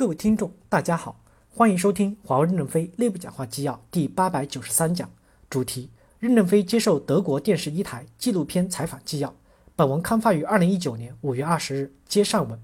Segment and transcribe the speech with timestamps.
[0.00, 1.20] 各位听众，大家好，
[1.50, 5.06] 欢迎收听华为任正非内部讲话纪要第八百九十三讲，
[5.50, 9.34] 主题：任正非接受德国电视一台纪录片采访纪要。
[9.76, 11.92] 本文刊发于二零一九年五月二十日。
[12.08, 12.58] 接上文，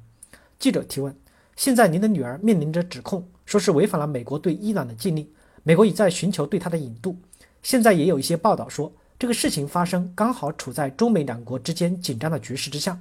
[0.58, 1.14] 记者提问：
[1.56, 5.28] 现在您的女儿面临着指控，说是违反了美国对伊朗的禁令，
[5.62, 7.18] 美国已在寻求对她的引渡。
[7.62, 12.98] 现在也有一些报道说，这个事情发生刚好处在中美两国之间紧张的局势之下。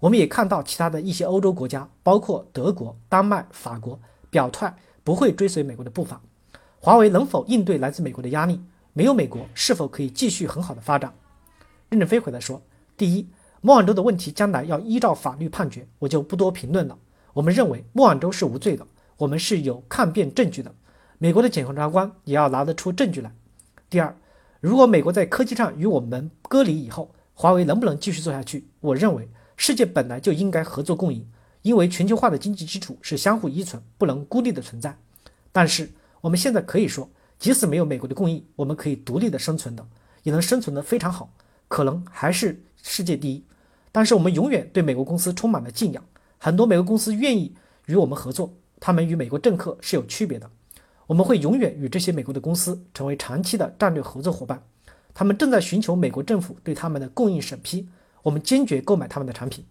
[0.00, 3.98] 我们也看到其他的一些欧洲国家，包括德国、丹麦、法国，
[4.30, 6.20] 表态不会追随美国的步伐。
[6.78, 8.60] 华为能否应对来自美国的压力？
[8.92, 11.12] 没有美国，是否可以继续很好的发展？
[11.88, 12.62] 任正非回答说：
[12.96, 13.28] 第一，
[13.60, 16.96] 莫晚舟的问题将来要依照法律判决，我就不多评论了。
[17.32, 18.86] 我们认为莫晚舟是无罪的，
[19.16, 20.72] 我们是有抗辩证据的。
[21.18, 23.34] 美国的检察官也要拿得出证据来。
[23.90, 24.16] 第二，
[24.60, 28.68] 如果美国在科技上与我们割离以后，华为能不能继续做下去？
[28.78, 29.28] 我认为。
[29.58, 31.26] 世界本来就应该合作共赢，
[31.62, 34.96] 因为全球化的经济基础是相互依存，不能孤立的存在。
[35.50, 35.90] 但是
[36.20, 37.10] 我们现在可以说，
[37.40, 39.84] 即使没有美国的供应，我们可以独立的生存的，
[40.22, 41.34] 也能生存的非常好，
[41.66, 43.44] 可能还是世界第一。
[43.90, 46.04] 但是我们永远对美国公司充满了敬仰，
[46.38, 47.52] 很多美国公司愿意
[47.86, 50.48] 与我们合作，他们与美国政客是有区别的。
[51.08, 54.62] 我们会永远与这些美国的公司成为长期的战略合作伙伴，
[55.12, 57.88] 他们正在寻求美国政府对他们的供应审批。
[58.28, 59.64] 我们坚决购买他们的产品，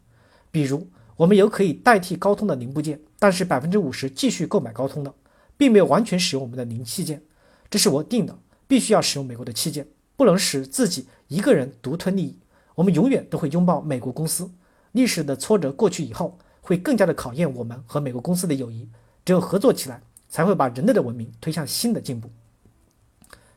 [0.49, 5.13] 比如我们有可以代替高通的零部件，但是百分之五十继续购买高通的，
[5.55, 7.21] 并没有完全使用我们的零器件。
[7.69, 8.35] 这是我定的，
[8.67, 12.35] 必须要使用美国的器件，不能使自己一个人独吞利益。
[12.73, 14.49] 我们永远都会拥抱美国公司。
[14.93, 18.89] 历史的挫折过去以后，会更加的考验我们和美国公司的友谊。
[19.23, 22.31] 只有合作起来，才会把人类的文明推向新的进步。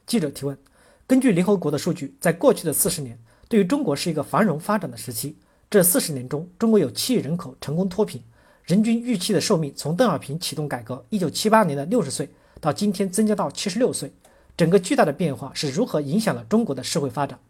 [0.06, 0.58] 记者提问：
[1.06, 3.18] 根据联合国的数据，在过去的四十年。
[3.50, 5.36] 对于中国是一个繁荣发展的时期。
[5.68, 8.22] 这四十年中，中国有七亿人口成功脱贫，
[8.62, 14.12] 人均预期的寿命从邓小平启动改革一九七八年的六十岁到今天增加到七十六岁。
[14.56, 17.40] 整个巨大的变化是如何影响了中国的社会发展？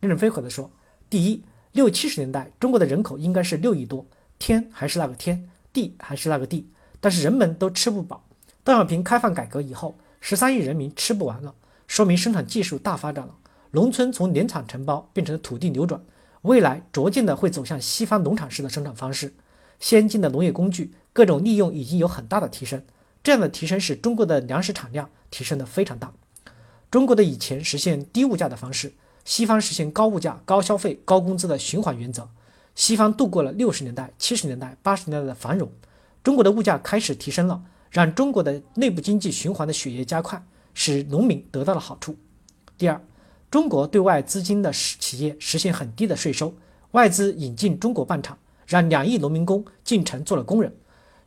[0.00, 0.70] 任正非回答说：
[1.10, 4.06] 第一，六七十年代中国的人口应该是六亿多，
[4.38, 8.24] 天还是那个天，地还是那个地，但是人们都吃不饱。
[8.62, 11.54] 邓小平开放改革以后，十三亿人民吃不完了，
[11.86, 13.34] 说明生产技术大发展了。
[13.74, 16.00] 农村从联产承包变成了土地流转，
[16.42, 19.34] 未来逐渐的会走向西方农场式的生产方式，
[19.80, 22.80] 先进的农业工具各种利用已经有很大的提升，
[23.24, 26.12] 这样的提升使中国的粮食产量提升的非常大。
[26.88, 28.92] 中国的以前实现低物价的方式，
[29.24, 32.28] 西方实现高物价、高消费、高工资的循环原则，
[32.76, 35.68] 西方度过了六十年代、七十年代、八十年代的繁荣，
[36.22, 40.40] 中国的物价开始提升了，让中国的内部经济循环的血液加快，
[40.74, 42.16] 使农民得到了好处。
[42.78, 43.00] 第二。
[43.54, 46.52] 中国对外资金的企业实现很低的税收，
[46.90, 50.74] 外资引进中国办厂，让两亿农民工进城做了工人。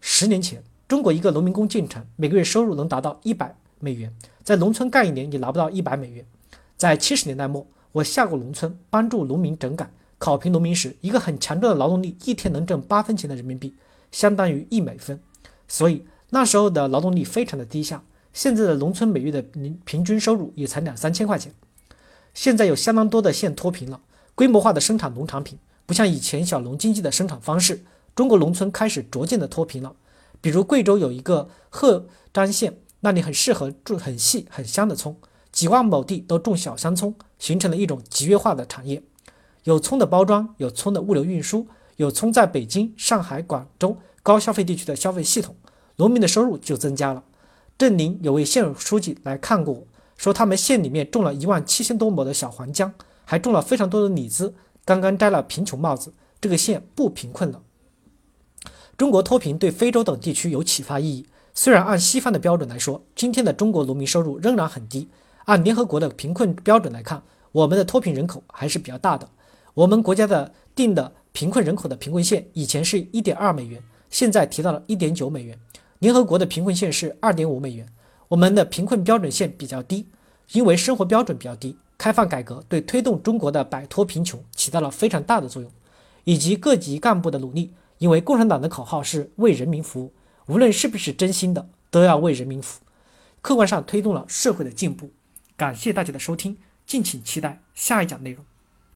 [0.01, 6.25] 十年前，中国一个农民工进城，每个月收入能达到一百美元，在农村干一年也拿不到一百美元。
[6.75, 13.73] 在七十年代末，我下过农村，帮助农民整改、考评农民时，一个很强壮的劳动力一天能挣八分钱的人民币，
[14.11, 15.17] 相当于一美分。
[15.65, 21.53] 所以那时候的劳动力非常的低下，现在的农村每月的平平均收入也才两三千块钱。
[22.37, 23.99] 现在有相当多的县脱贫了，
[24.35, 27.83] 规模化的生产农产品，不像以前小农经济的生产方式。
[28.13, 29.95] 中国农村开始逐渐的脱贫了。
[30.39, 35.17] 比如贵州有一个赫章县，那里很适合种很细很香的葱，
[35.51, 39.01] 几万亩地都种小香葱，形成了一种集约化的产业。
[39.63, 45.55] 有葱的包装，有葱的物流运输，有葱在北京、上海、广州高消费地区的消费系统，
[45.95, 47.23] 农民的收入就增加了。
[47.79, 49.87] 镇宁有位县委书记来看过我。
[50.17, 57.61] 说他们县里面种了一万七千多亩的小黄姜，还种了非常多的李子，刚刚摘了贫穷帽子，这个县不贫困了。
[58.97, 61.27] 中国脱贫对非洲等地区有启发意义。
[61.53, 65.07] 虽然按西方的标准来说，今天的中国农民收入仍然很低，
[65.45, 69.29] 按联合国的贫困标准来看，我们的脱贫人口还是比较大的。
[69.73, 75.59] 我们国家的定的贫困人口的贫困线以前是一点二美元，现在提到了一点九美元。
[75.99, 77.87] 联合国的贫困线是二点五美元。
[78.29, 80.07] 我们的贫困标准线比较低，
[80.51, 81.77] 因为生活标准比较低。
[81.97, 85.71] 开放改革对推动中国的摆脱贫穷起到了非常大的作用，
[86.25, 87.73] 以及各级干部的努力。
[87.97, 90.13] 因为共产党的口号是为人民服务，
[90.45, 92.87] 无论是不是真心的，都要为人民服务，
[93.41, 95.09] 客观上推动了社会的进步。
[95.55, 98.45] 感谢大家的收听，敬请期待下一讲内容。